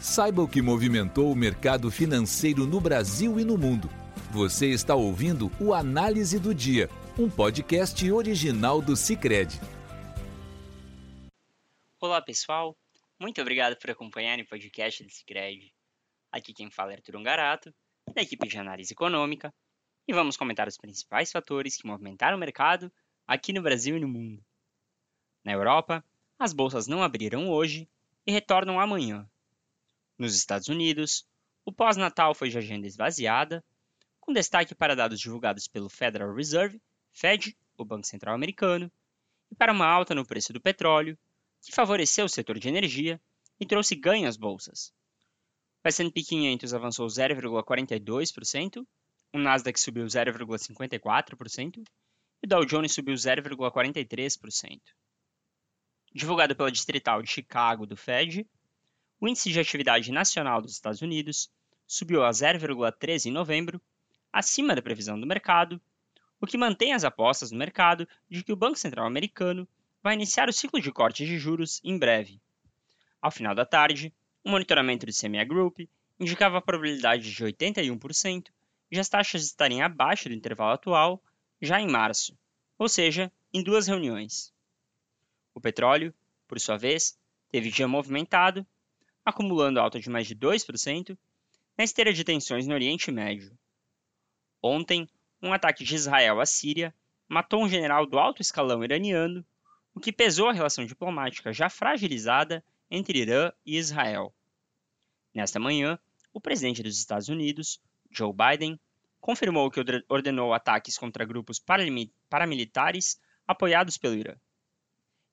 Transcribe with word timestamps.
Saiba 0.00 0.40
o 0.40 0.48
que 0.48 0.62
movimentou 0.62 1.30
o 1.30 1.36
mercado 1.36 1.90
financeiro 1.90 2.66
no 2.66 2.80
Brasil 2.80 3.38
e 3.38 3.44
no 3.44 3.58
mundo. 3.58 3.86
Você 4.30 4.68
está 4.68 4.94
ouvindo 4.94 5.52
o 5.60 5.74
Análise 5.74 6.38
do 6.38 6.54
Dia, 6.54 6.88
um 7.18 7.28
podcast 7.28 8.10
original 8.10 8.80
do 8.80 8.96
Cicred. 8.96 9.60
Olá, 12.00 12.22
pessoal. 12.22 12.74
Muito 13.18 13.42
obrigado 13.42 13.76
por 13.76 13.90
acompanhar 13.90 14.38
o 14.38 14.46
podcast 14.46 15.04
do 15.04 15.10
Cicred. 15.10 15.70
Aqui 16.32 16.54
quem 16.54 16.70
fala 16.70 16.92
é 16.92 16.94
Arthur 16.94 17.16
Ungarato, 17.16 17.70
da 18.14 18.22
equipe 18.22 18.48
de 18.48 18.56
análise 18.56 18.94
econômica, 18.94 19.52
e 20.08 20.14
vamos 20.14 20.34
comentar 20.34 20.66
os 20.66 20.78
principais 20.78 21.30
fatores 21.30 21.76
que 21.76 21.86
movimentaram 21.86 22.38
o 22.38 22.40
mercado 22.40 22.90
aqui 23.26 23.52
no 23.52 23.60
Brasil 23.60 23.98
e 23.98 24.00
no 24.00 24.08
mundo. 24.08 24.42
Na 25.44 25.52
Europa, 25.52 26.02
as 26.38 26.54
bolsas 26.54 26.86
não 26.86 27.02
abriram 27.02 27.50
hoje 27.50 27.86
e 28.26 28.32
retornam 28.32 28.80
amanhã, 28.80 29.29
nos 30.20 30.36
Estados 30.36 30.68
Unidos, 30.68 31.26
o 31.64 31.72
pós-natal 31.72 32.34
foi 32.34 32.50
de 32.50 32.58
agenda 32.58 32.86
esvaziada, 32.86 33.64
com 34.20 34.34
destaque 34.34 34.74
para 34.74 34.94
dados 34.94 35.18
divulgados 35.18 35.66
pelo 35.66 35.88
Federal 35.88 36.34
Reserve, 36.34 36.80
Fed, 37.10 37.56
o 37.76 37.84
Banco 37.84 38.06
Central 38.06 38.34
Americano, 38.34 38.92
e 39.50 39.54
para 39.54 39.72
uma 39.72 39.86
alta 39.86 40.14
no 40.14 40.26
preço 40.26 40.52
do 40.52 40.60
petróleo, 40.60 41.18
que 41.62 41.72
favoreceu 41.72 42.26
o 42.26 42.28
setor 42.28 42.58
de 42.58 42.68
energia 42.68 43.18
e 43.58 43.64
trouxe 43.64 43.94
ganho 43.96 44.28
às 44.28 44.36
bolsas. 44.36 44.92
O 45.82 45.88
S&P 45.88 46.22
500 46.22 46.74
avançou 46.74 47.06
0,42%, 47.06 48.86
o 49.32 49.38
Nasdaq 49.38 49.80
subiu 49.80 50.04
0,54% 50.04 51.78
e 51.78 52.46
o 52.46 52.48
Dow 52.48 52.66
Jones 52.66 52.92
subiu 52.92 53.14
0,43%. 53.14 54.80
Divulgado 56.12 56.54
pela 56.54 56.70
Distrital 56.70 57.22
de 57.22 57.30
Chicago 57.30 57.86
do 57.86 57.96
Fed, 57.96 58.46
o 59.20 59.28
índice 59.28 59.52
de 59.52 59.60
atividade 59.60 60.10
nacional 60.10 60.62
dos 60.62 60.72
Estados 60.72 61.02
Unidos 61.02 61.50
subiu 61.86 62.24
a 62.24 62.30
0,13 62.30 63.26
em 63.26 63.30
novembro, 63.30 63.80
acima 64.32 64.74
da 64.74 64.80
previsão 64.80 65.20
do 65.20 65.26
mercado, 65.26 65.80
o 66.40 66.46
que 66.46 66.56
mantém 66.56 66.94
as 66.94 67.04
apostas 67.04 67.50
no 67.50 67.58
mercado 67.58 68.08
de 68.30 68.42
que 68.42 68.52
o 68.52 68.56
Banco 68.56 68.78
Central 68.78 69.06
americano 69.06 69.68
vai 70.02 70.14
iniciar 70.14 70.48
o 70.48 70.52
ciclo 70.52 70.80
de 70.80 70.90
cortes 70.90 71.28
de 71.28 71.38
juros 71.38 71.80
em 71.84 71.98
breve. 71.98 72.40
Ao 73.20 73.30
final 73.30 73.54
da 73.54 73.66
tarde, 73.66 74.14
o 74.42 74.50
monitoramento 74.50 75.04
do 75.04 75.12
CME 75.12 75.44
Group 75.44 75.80
indicava 76.18 76.56
a 76.56 76.62
probabilidade 76.62 77.30
de 77.30 77.44
81% 77.44 78.46
de 78.90 78.98
as 78.98 79.08
taxas 79.08 79.44
estarem 79.44 79.82
abaixo 79.82 80.30
do 80.30 80.34
intervalo 80.34 80.72
atual 80.72 81.22
já 81.60 81.78
em 81.78 81.86
março, 81.86 82.38
ou 82.78 82.88
seja, 82.88 83.30
em 83.52 83.62
duas 83.62 83.86
reuniões. 83.86 84.54
O 85.54 85.60
petróleo, 85.60 86.14
por 86.48 86.58
sua 86.58 86.78
vez, 86.78 87.18
teve 87.50 87.70
dia 87.70 87.86
movimentado 87.86 88.66
acumulando 89.24 89.80
alta 89.80 90.00
de 90.00 90.08
mais 90.08 90.26
de 90.26 90.34
2% 90.34 91.16
na 91.76 91.84
esteira 91.84 92.12
de 92.12 92.24
tensões 92.24 92.66
no 92.66 92.74
Oriente 92.74 93.10
Médio. 93.10 93.56
Ontem, 94.62 95.08
um 95.42 95.52
ataque 95.52 95.84
de 95.84 95.94
Israel 95.94 96.40
à 96.40 96.46
Síria 96.46 96.94
matou 97.28 97.62
um 97.62 97.68
general 97.68 98.06
do 98.06 98.18
alto 98.18 98.42
escalão 98.42 98.84
iraniano, 98.84 99.44
o 99.94 100.00
que 100.00 100.12
pesou 100.12 100.48
a 100.48 100.52
relação 100.52 100.84
diplomática 100.84 101.52
já 101.52 101.68
fragilizada 101.68 102.64
entre 102.90 103.20
Irã 103.20 103.52
e 103.64 103.76
Israel. 103.78 104.34
Nesta 105.32 105.60
manhã, 105.60 105.98
o 106.32 106.40
presidente 106.40 106.82
dos 106.82 106.98
Estados 106.98 107.28
Unidos, 107.28 107.80
Joe 108.10 108.32
Biden, 108.32 108.78
confirmou 109.20 109.70
que 109.70 109.80
ordenou 110.08 110.52
ataques 110.52 110.98
contra 110.98 111.24
grupos 111.24 111.62
paramilitares 112.28 113.20
apoiados 113.46 113.96
pelo 113.96 114.14
Irã. 114.14 114.34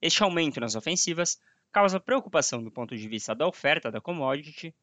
Este 0.00 0.22
aumento 0.22 0.60
nas 0.60 0.76
ofensivas 0.76 1.40
causa 1.72 2.00
preocupação 2.00 2.62
do 2.62 2.70
ponto 2.70 2.96
de 2.96 3.08
vista 3.08 3.34
da 3.34 3.46
oferta 3.46 3.90
da 3.90 4.00
commodity 4.00 4.74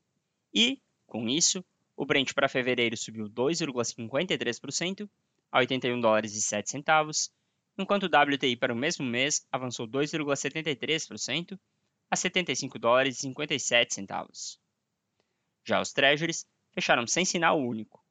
e, 0.54 0.82
com 1.06 1.28
isso, 1.28 1.64
o 1.96 2.06
Brent 2.06 2.34
para 2.34 2.50
fevereiro 2.50 2.98
subiu 2.98 3.30
2,53% 3.30 5.10
a 5.52 5.60
81 5.60 6.00
dólares 6.00 6.36
e 6.36 6.42
7 6.42 6.70
centavos, 6.70 7.32
enquanto 7.78 8.04
o 8.04 8.08
WTI 8.08 8.56
para 8.56 8.74
o 8.74 8.76
mesmo 8.76 9.06
mês 9.06 9.46
avançou 9.52 9.88
2,73% 9.88 11.60
a 12.10 12.16
75 12.16 12.80
dólares 12.80 13.18
e 13.18 13.22
57 13.22 13.94
centavos. 13.94 14.60
Já 15.64 15.82
os 15.82 15.92
Treasuries 15.92 16.46
fecharam 16.74 17.08
sem 17.08 17.26
sinal 17.26 17.60
único. 17.60 18.04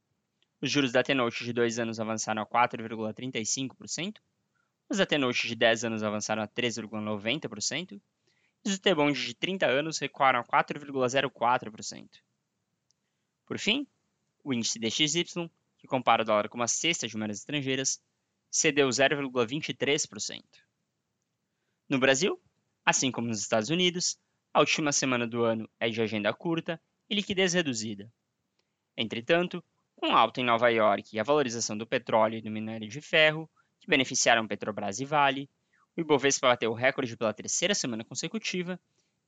Os 0.61 0.71
juros 0.71 0.93
da 0.93 1.03
T-Note 1.03 1.45
de 1.45 1.53
2 1.53 1.79
anos 1.79 2.01
avançaram 2.01 2.43
a 2.43 2.47
4,35%, 2.47 4.19
os 4.89 4.99
da 4.99 5.07
T-Note 5.07 5.47
de 5.47 5.55
10 5.55 5.85
anos 5.85 6.03
avançaram 6.03 6.43
a 6.43 6.49
3,90%, 6.49 7.93
e 7.93 8.03
os 8.71 8.79
T-bonds 8.79 9.19
de 9.19 9.35
30 9.35 9.67
anos 9.67 9.99
recuaram 9.99 10.41
a 10.41 10.45
4,04%. 10.45 12.09
Por 13.47 13.59
fim, 13.59 13.87
o 14.43 14.53
índice 14.53 14.79
DXY, 14.79 15.51
que 15.79 15.87
compara 15.87 16.23
o 16.23 16.25
dólar 16.25 16.49
com 16.49 16.57
uma 16.57 16.69
cesta 16.69 17.07
de 17.07 17.17
moedas 17.17 17.39
estrangeiras, 17.39 18.01
cedeu 18.51 18.89
0,23%. 18.89 20.43
No 21.89 21.99
Brasil, 21.99 22.41
assim 22.85 23.11
como 23.11 23.29
nos 23.29 23.41
Estados 23.41 23.69
Unidos, 23.69 24.19
a 24.53 24.61
última 24.61 24.93
semana 24.93 25.27
do 25.27 25.45
ano 25.45 25.69
é 25.79 25.89
de 25.89 26.01
agenda 26.01 26.33
curta 26.33 26.81
e 27.11 27.15
liquidez 27.15 27.53
reduzida. 27.53 28.11
Entretanto, 28.97 29.63
com 29.97 30.15
alta 30.17 30.41
em 30.41 30.45
Nova 30.45 30.69
York 30.71 31.15
e 31.15 31.21
a 31.21 31.25
valorização 31.25 31.77
do 31.77 31.87
petróleo 31.87 32.39
e 32.39 32.43
do 32.43 32.51
minério 32.51 32.89
de 32.89 33.01
ferro, 33.01 33.51
que 33.81 33.89
beneficiaram 33.89 34.47
Petrobras 34.47 35.01
e 35.01 35.05
Vale, 35.05 35.51
o 35.97 36.01
Ibovespa 36.01 36.49
bateu 36.49 36.71
o 36.71 36.75
recorde 36.75 37.17
pela 37.17 37.33
terceira 37.33 37.75
semana 37.75 38.05
consecutiva, 38.05 38.79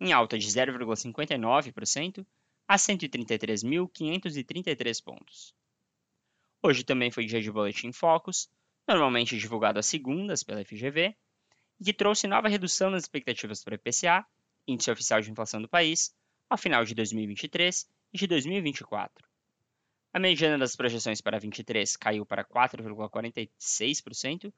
em 0.00 0.12
alta 0.12 0.38
de 0.38 0.46
0,59% 0.46 2.26
a 2.68 2.76
133.533 2.76 5.02
pontos. 5.02 5.54
Hoje 6.62 6.84
também 6.84 7.10
foi 7.10 7.26
dia 7.26 7.40
de 7.40 7.50
Boletim 7.50 7.90
Focus, 7.92 8.48
normalmente 8.88 9.36
divulgado 9.38 9.78
às 9.78 9.86
segundas 9.86 10.42
pela 10.42 10.62
FGV, 10.64 11.14
e 11.78 11.84
que 11.84 11.92
trouxe 11.92 12.26
nova 12.26 12.48
redução 12.48 12.90
nas 12.90 13.04
expectativas 13.04 13.62
para 13.62 13.74
o 13.74 13.76
IPCA, 13.76 14.26
Índice 14.66 14.90
Oficial 14.90 15.20
de 15.20 15.30
Inflação 15.30 15.62
do 15.62 15.68
país, 15.68 16.12
ao 16.48 16.58
final 16.58 16.84
de 16.84 16.92
2023 16.94 17.86
e 18.12 18.18
de 18.18 18.26
2024. 18.26 19.24
A 20.12 20.18
mediana 20.18 20.58
das 20.58 20.74
projeções 20.74 21.20
para 21.20 21.38
23 21.38 21.96
caiu 21.96 22.24
para 22.24 22.42
4,46%, 22.44 24.52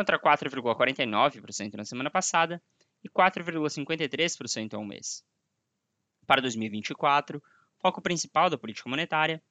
contra 0.00 0.18
4,49% 0.18 1.74
na 1.74 1.84
semana 1.84 2.10
passada 2.10 2.62
e 3.04 3.08
4,53% 3.10 4.72
ao 4.72 4.82
mês. 4.82 5.22
Para 6.26 6.40
2024, 6.40 7.42
foco 7.78 8.00
principal 8.00 8.48
da 8.48 8.56
política 8.56 8.88
monetária, 8.88 9.42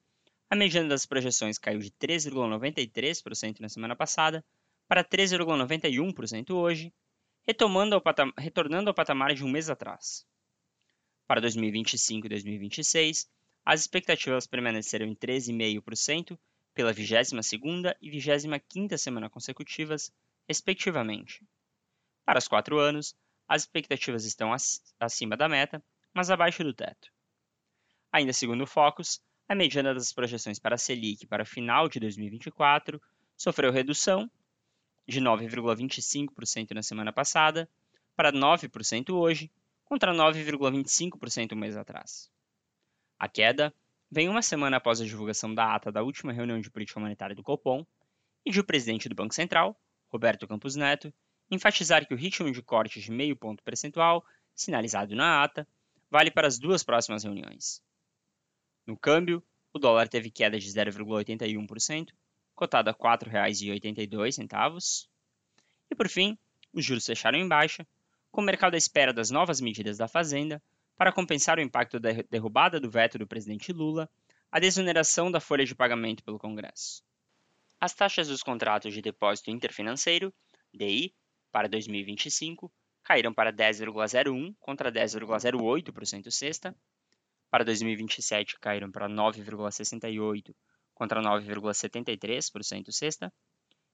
a 0.50 0.56
mediana 0.56 0.88
das 0.88 1.06
projeções 1.06 1.56
caiu 1.56 1.78
de 1.78 1.92
3,93% 1.92 3.60
na 3.60 3.68
semana 3.68 3.94
passada 3.94 4.44
para 4.88 5.04
3,91% 5.04 6.50
hoje, 6.50 6.92
ao 7.94 8.02
retornando 8.36 8.90
ao 8.90 8.94
patamar 8.94 9.32
de 9.32 9.44
um 9.44 9.48
mês 9.48 9.70
atrás. 9.70 10.26
Para 11.28 11.40
2025 11.42 12.26
e 12.26 12.28
2026, 12.28 13.30
as 13.64 13.82
expectativas 13.82 14.48
permaneceram 14.48 15.06
em 15.06 15.14
13,5% 15.14 16.36
pela 16.74 16.92
22ª 16.92 17.94
e 18.02 18.10
25ª 18.10 18.98
semana 18.98 19.30
consecutivas, 19.30 20.12
respectivamente. 20.48 21.44
Para 22.24 22.38
os 22.38 22.48
quatro 22.48 22.78
anos, 22.78 23.14
as 23.48 23.62
expectativas 23.62 24.24
estão 24.24 24.52
acima 25.00 25.36
da 25.36 25.48
meta, 25.48 25.82
mas 26.14 26.30
abaixo 26.30 26.62
do 26.62 26.74
teto. 26.74 27.08
Ainda 28.12 28.32
segundo 28.32 28.62
o 28.62 28.66
Focus, 28.66 29.20
a 29.48 29.54
mediana 29.54 29.92
das 29.92 30.12
projeções 30.12 30.58
para 30.58 30.76
a 30.76 30.78
Selic 30.78 31.26
para 31.26 31.44
final 31.44 31.88
de 31.88 31.98
2024 31.98 33.00
sofreu 33.36 33.72
redução 33.72 34.30
de 35.08 35.20
9,25% 35.20 36.70
na 36.72 36.82
semana 36.82 37.12
passada 37.12 37.68
para 38.14 38.32
9% 38.32 39.10
hoje, 39.10 39.50
contra 39.84 40.12
9,25% 40.12 41.52
um 41.52 41.56
mês 41.56 41.76
atrás. 41.76 42.30
A 43.18 43.28
queda 43.28 43.74
vem 44.10 44.28
uma 44.28 44.42
semana 44.42 44.76
após 44.76 45.00
a 45.00 45.04
divulgação 45.04 45.54
da 45.54 45.74
ata 45.74 45.90
da 45.90 46.02
última 46.02 46.32
reunião 46.32 46.60
de 46.60 46.70
política 46.70 47.00
monetária 47.00 47.34
do 47.34 47.42
Copom 47.42 47.84
e 48.44 48.50
de 48.50 48.60
o 48.60 48.64
presidente 48.64 49.08
do 49.08 49.14
Banco 49.14 49.34
Central, 49.34 49.76
Roberto 50.10 50.46
Campos 50.46 50.76
Neto, 50.76 51.12
enfatizar 51.50 52.06
que 52.06 52.14
o 52.14 52.16
ritmo 52.16 52.50
de 52.50 52.62
corte 52.62 53.00
de 53.00 53.10
meio 53.10 53.36
ponto 53.36 53.62
percentual, 53.62 54.24
sinalizado 54.54 55.14
na 55.14 55.42
ata, 55.42 55.66
vale 56.10 56.30
para 56.30 56.46
as 56.46 56.58
duas 56.58 56.82
próximas 56.82 57.24
reuniões. 57.24 57.82
No 58.86 58.96
câmbio, 58.96 59.42
o 59.72 59.78
dólar 59.78 60.08
teve 60.08 60.30
queda 60.30 60.58
de 60.58 60.68
0,81%, 60.68 62.12
cotado 62.54 62.90
a 62.90 62.92
R$ 62.92 62.98
4,82. 62.98 65.08
E 65.90 65.94
por 65.94 66.08
fim, 66.08 66.38
os 66.72 66.84
juros 66.84 67.06
fecharam 67.06 67.38
em 67.38 67.48
baixa, 67.48 67.86
com 68.30 68.40
o 68.40 68.44
mercado 68.44 68.74
à 68.74 68.76
espera 68.76 69.12
das 69.12 69.30
novas 69.30 69.60
medidas 69.60 69.98
da 69.98 70.08
Fazenda 70.08 70.62
para 70.96 71.12
compensar 71.12 71.58
o 71.58 71.62
impacto 71.62 71.98
da 71.98 72.10
derrubada 72.28 72.78
do 72.78 72.90
veto 72.90 73.18
do 73.18 73.26
presidente 73.26 73.72
Lula 73.72 74.08
à 74.52 74.60
desoneração 74.60 75.30
da 75.30 75.40
folha 75.40 75.64
de 75.64 75.74
pagamento 75.74 76.22
pelo 76.22 76.38
Congresso. 76.38 77.02
As 77.80 77.94
taxas 77.94 78.28
dos 78.28 78.42
contratos 78.42 78.92
de 78.92 79.00
depósito 79.00 79.50
interfinanceiro, 79.50 80.34
DI, 80.72 81.14
para 81.50 81.66
2025 81.66 82.70
caíram 83.02 83.32
para 83.32 83.50
10,01 83.50 84.54
contra 84.60 84.92
10,08% 84.92 86.30
sexta. 86.30 86.76
Para 87.50 87.64
2027 87.64 88.58
caíram 88.60 88.92
para 88.92 89.08
9,68 89.08 90.54
contra 90.94 91.22
9,73% 91.22 92.92
cesta, 92.92 93.32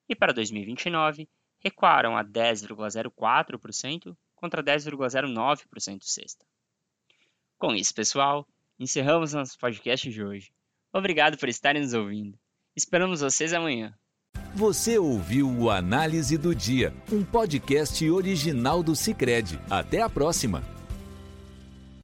e 0.08 0.16
para 0.16 0.32
2029 0.32 1.28
recuaram 1.60 2.16
a 2.16 2.24
10,04% 2.24 4.16
contra 4.34 4.62
10,09% 4.62 6.02
cesta. 6.02 6.44
Com 7.56 7.72
isso, 7.74 7.94
pessoal, 7.94 8.46
encerramos 8.78 9.32
nosso 9.32 9.56
podcast 9.56 10.10
de 10.10 10.24
hoje. 10.24 10.52
Obrigado 10.92 11.38
por 11.38 11.48
estarem 11.48 11.80
nos 11.80 11.94
ouvindo. 11.94 12.36
Esperamos 12.76 13.20
vocês 13.22 13.54
amanhã. 13.54 13.94
Você 14.54 14.98
ouviu 14.98 15.50
o 15.50 15.70
Análise 15.70 16.36
do 16.36 16.54
Dia, 16.54 16.92
um 17.10 17.24
podcast 17.24 18.08
original 18.10 18.82
do 18.82 18.94
Cicred. 18.94 19.58
Até 19.70 20.02
a 20.02 20.10
próxima! 20.10 20.75